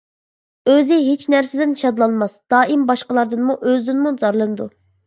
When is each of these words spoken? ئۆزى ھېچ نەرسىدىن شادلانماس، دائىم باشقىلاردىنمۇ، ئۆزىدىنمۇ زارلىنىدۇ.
ئۆزى 0.71 0.97
ھېچ 1.09 1.27
نەرسىدىن 1.35 1.75
شادلانماس، 1.83 2.35
دائىم 2.55 2.89
باشقىلاردىنمۇ، 2.91 3.61
ئۆزىدىنمۇ 3.71 4.17
زارلىنىدۇ. 4.27 4.73